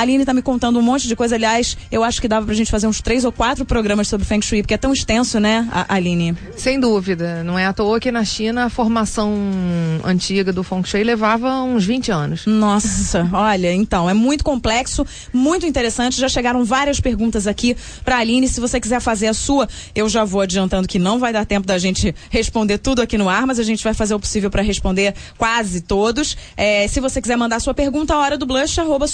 [0.00, 1.34] A Aline tá me contando um monte de coisa.
[1.34, 4.40] Aliás, eu acho que dava pra gente fazer uns três ou quatro programas sobre Feng
[4.40, 6.34] Shui, porque é tão extenso, né, Aline?
[6.56, 7.44] Sem dúvida.
[7.44, 9.30] Não é à toa que na China a formação
[10.02, 12.46] antiga do Feng Shui levava uns 20 anos.
[12.46, 16.18] Nossa, olha, então, é muito complexo, muito interessante.
[16.18, 18.48] Já chegaram várias perguntas aqui pra Aline.
[18.48, 21.66] Se você quiser fazer a sua, eu já vou adiantando que não vai dar tempo
[21.66, 24.62] da gente responder tudo aqui no ar, mas a gente vai fazer o possível para
[24.62, 26.38] responder quase todos.
[26.56, 29.06] É, se você quiser mandar sua pergunta, a hora do blush, arroba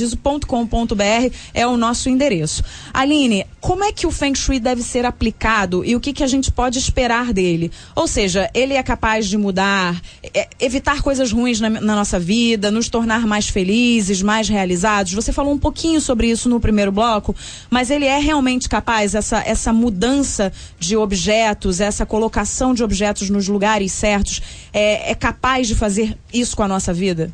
[0.00, 2.62] sulamericaparadiso.com.br é o nosso endereço.
[2.92, 6.26] Aline, como é que o Feng Shui deve ser aplicado e o que, que a
[6.26, 7.70] gente pode esperar dele?
[7.94, 10.00] Ou seja, ele é capaz de mudar,
[10.34, 15.12] é, evitar coisas ruins na, na nossa vida, nos tornar mais felizes, mais realizados?
[15.12, 17.34] Você falou um pouquinho sobre isso no primeiro bloco,
[17.68, 23.48] mas ele é realmente capaz, essa, essa mudança de objetos, essa colocação de objetos nos
[23.48, 24.40] lugares certos,
[24.72, 27.32] é, é capaz de fazer isso com a nossa vida?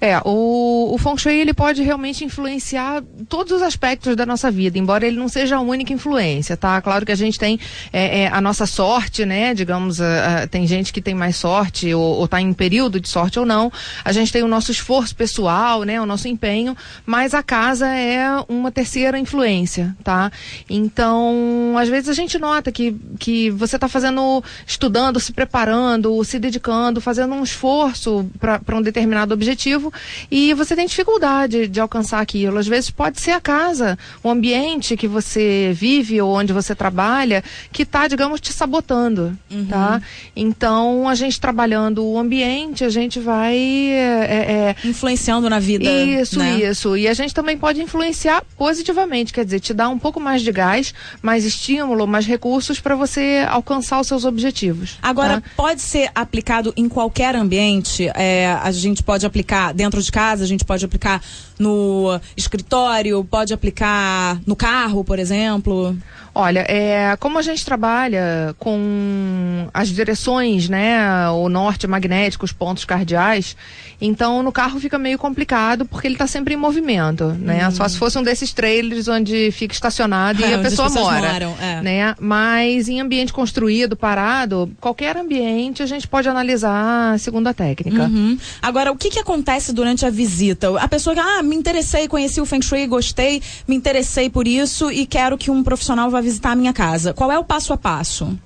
[0.00, 4.78] É, o, o Feng Shui ele pode realmente influenciar todos os aspectos da nossa vida,
[4.78, 6.80] embora ele não seja a única influência, tá?
[6.80, 7.60] Claro que a gente tem
[7.92, 9.52] é, é, a nossa sorte, né?
[9.52, 13.38] Digamos, a, a, tem gente que tem mais sorte ou, está em período de sorte
[13.38, 13.70] ou não.
[14.02, 16.00] A gente tem o nosso esforço pessoal, né?
[16.00, 20.32] O nosso empenho, mas a casa é uma terceira influência, tá?
[20.68, 26.38] Então, às vezes a gente nota que, que você está fazendo, estudando, se preparando, se
[26.38, 29.89] dedicando, fazendo um esforço para um determinado objetivo
[30.30, 32.58] e você tem dificuldade de alcançar aquilo.
[32.58, 37.42] Às vezes pode ser a casa, o ambiente que você vive ou onde você trabalha
[37.72, 39.66] que está, digamos, te sabotando, uhum.
[39.66, 40.02] tá?
[40.34, 43.56] Então, a gente trabalhando o ambiente, a gente vai...
[43.56, 46.60] É, é, Influenciando na vida, Isso, né?
[46.60, 46.96] isso.
[46.96, 50.52] E a gente também pode influenciar positivamente, quer dizer, te dar um pouco mais de
[50.52, 54.98] gás, mais estímulo, mais recursos para você alcançar os seus objetivos.
[55.02, 55.50] Agora, tá?
[55.56, 58.10] pode ser aplicado em qualquer ambiente?
[58.14, 61.22] É, a gente pode aplicar dentro de casa, a gente pode aplicar
[61.60, 65.94] no escritório, pode aplicar no carro, por exemplo?
[66.34, 72.84] Olha, é, como a gente trabalha com as direções, né, o norte magnético, os pontos
[72.84, 73.56] cardeais,
[74.00, 77.66] então no carro fica meio complicado porque ele está sempre em movimento, né?
[77.66, 77.70] Hum.
[77.72, 81.56] Só se fosse um desses trailers onde fica estacionado é, e a pessoa mora, moram,
[81.60, 81.82] é.
[81.82, 82.14] né?
[82.18, 88.04] Mas em ambiente construído, parado, qualquer ambiente a gente pode analisar segundo a técnica.
[88.04, 88.38] Uhum.
[88.62, 90.78] Agora, o que que acontece durante a visita?
[90.80, 94.90] A pessoa que, ah, me interessei, conheci o Feng Shui, gostei, me interessei por isso
[94.90, 97.12] e quero que um profissional vá visitar a minha casa.
[97.12, 98.38] Qual é o passo a passo?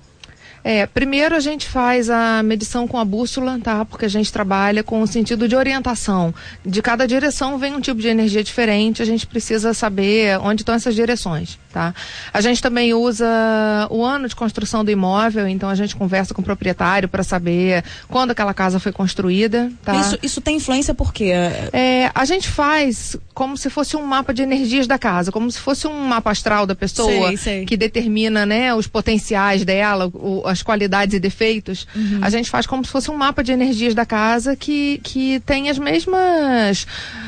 [0.65, 3.85] É, primeiro a gente faz a medição com a bússola, tá?
[3.85, 6.35] Porque a gente trabalha com o sentido de orientação.
[6.65, 10.75] De cada direção vem um tipo de energia diferente, a gente precisa saber onde estão
[10.75, 11.95] essas direções, tá?
[12.33, 13.27] A gente também usa
[13.91, 17.85] o ano de construção do imóvel, então a gente conversa com o proprietário para saber
[18.09, 19.95] quando aquela casa foi construída, tá?
[20.01, 21.33] Isso, isso tem influência por quê?
[21.75, 25.59] É, a gente faz como se fosse um mapa de energias da casa, como se
[25.59, 27.65] fosse um mapa astral da pessoa sei, sei.
[27.67, 32.21] que determina, né, os potenciais dela, o, as qualidades e defeitos, uhum.
[32.23, 35.69] a gente faz como se fosse um mapa de energias da casa que, que tem
[35.69, 36.87] as mesmas.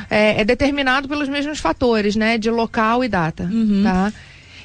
[0.09, 2.37] É, é determinado pelos mesmos fatores, né?
[2.37, 3.43] De local e data.
[3.43, 3.83] Uhum.
[3.83, 4.11] Tá?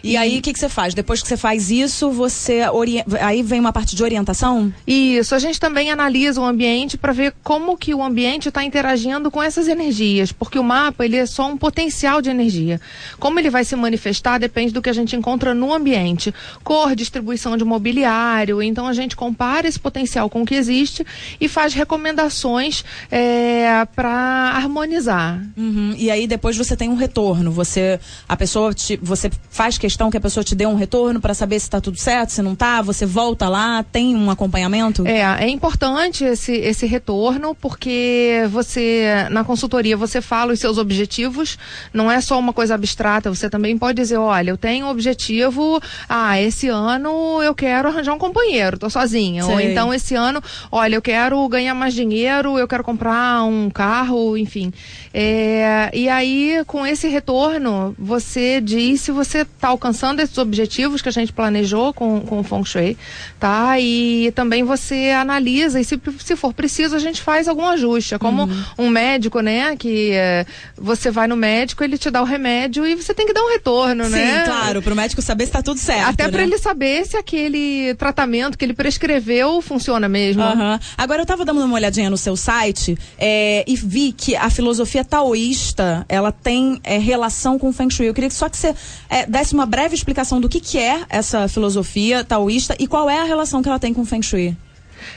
[0.02, 0.94] E, aí, o que, que você faz?
[0.94, 3.04] Depois que você faz isso, você ori...
[3.20, 4.72] aí vem uma parte de orientação?
[4.86, 5.34] Isso.
[5.34, 9.42] A gente também analisa o ambiente para ver como que o ambiente está interagindo com
[9.42, 12.80] essas energias, porque o mapa ele é só um potencial de energia.
[13.18, 16.34] Como ele vai se manifestar depende do que a gente encontra no ambiente.
[16.64, 18.62] Cor, distribuição de mobiliário.
[18.62, 21.06] Então a gente compara esse potencial com o que existe
[21.40, 25.40] e faz recomendações é, para harmonizar.
[25.56, 25.94] Uhum.
[25.96, 27.50] E aí depois você tem um retorno.
[27.52, 31.20] Você a pessoa te, você faz questão questão que a pessoa te dê um retorno
[31.20, 35.06] para saber se está tudo certo, se não está, você volta lá, tem um acompanhamento?
[35.06, 41.58] É, é importante esse, esse retorno, porque você, na consultoria, você fala os seus objetivos,
[41.92, 45.78] não é só uma coisa abstrata, você também pode dizer, olha, eu tenho um objetivo,
[46.08, 49.42] ah, esse ano eu quero arranjar um companheiro, tô sozinha.
[49.42, 49.52] Sei.
[49.52, 54.38] Ou então esse ano, olha, eu quero ganhar mais dinheiro, eu quero comprar um carro,
[54.38, 54.72] enfim.
[55.12, 61.08] É, e aí, com esse retorno, você diz se você está alcançando esses objetivos que
[61.08, 62.96] a gente planejou com, com o Feng Shui,
[63.40, 63.80] tá?
[63.80, 68.14] E também você analisa e se, se for preciso a gente faz algum ajuste.
[68.14, 68.64] É como uhum.
[68.78, 69.74] um médico, né?
[69.76, 70.46] Que é,
[70.76, 73.50] você vai no médico, ele te dá o remédio e você tem que dar um
[73.50, 74.38] retorno, Sim, né?
[74.38, 76.10] Sim, claro, para o médico saber se está tudo certo.
[76.10, 76.30] Até né?
[76.30, 80.44] para ele saber se aquele tratamento que ele prescreveu funciona mesmo.
[80.44, 80.78] Uhum.
[80.96, 85.04] Agora eu estava dando uma olhadinha no seu site é, e vi que a filosofia
[85.04, 88.06] taoísta ela tem é, relação com o Feng Shui.
[88.06, 88.74] Eu queria que só que você
[89.10, 93.18] é, desse uma breve explicação do que, que é essa filosofia taoísta e qual é
[93.18, 94.54] a relação que ela tem com o Feng Shui.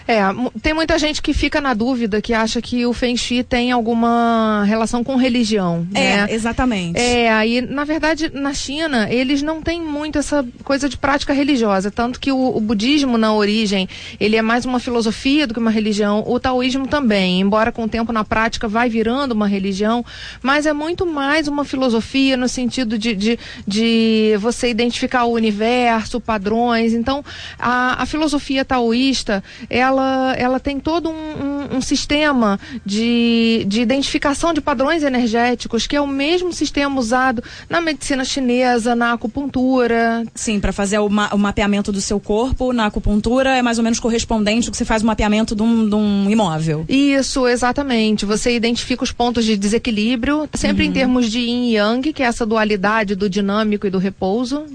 [0.08, 0.22] É,
[0.62, 4.64] tem muita gente que fica na dúvida, que acha que o Feng Shui tem alguma
[4.66, 5.88] relação com religião.
[5.94, 6.28] É, né?
[6.30, 7.00] exatamente.
[7.00, 11.92] É, aí, na verdade, na China, eles não têm muito essa coisa de prática religiosa.
[11.92, 13.88] Tanto que o, o budismo, na origem,
[14.20, 16.24] ele é mais uma filosofia do que uma religião.
[16.26, 20.06] O taoísmo também, embora com o tempo na prática vai virando uma religião,
[20.42, 26.20] mas é muito mais uma filosofia no sentido de, de, de você identificar o universo,
[26.20, 26.94] padrões.
[26.94, 27.24] Então,
[27.58, 29.44] a, a filosofia taoísta,
[29.76, 35.98] ela, ela tem todo um, um, um sistema de, de identificação de padrões energéticos, que
[35.98, 40.24] é o mesmo sistema usado na medicina chinesa, na acupuntura.
[40.34, 43.84] Sim, para fazer o, ma o, mapeamento do seu corpo, na acupuntura é mais ou
[43.84, 46.86] menos correspondente ao que você faz o mapeamento de um, de um imóvel.
[46.88, 48.26] Isso, exatamente.
[48.26, 50.90] Você identifica os pontos de desequilíbrio, sempre uhum.
[50.90, 54.66] em termos de yin e yang, que é essa dualidade do dinâmico e do repouso,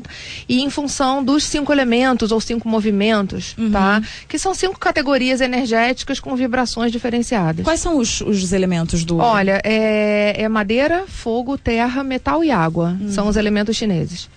[0.46, 3.70] e em função dos cinco elementos ou cinco movimentos, uhum.
[3.70, 4.02] tá?
[4.28, 7.64] Que são cinco categorias energéticas com vibrações diferenciadas.
[7.64, 9.18] Quais são os, os elementos do.
[9.18, 12.96] Olha, é, é madeira, fogo, terra, metal e água.
[13.00, 13.10] Uhum.
[13.10, 14.28] São os elementos chineses.